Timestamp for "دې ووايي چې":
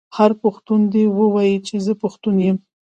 0.93-1.75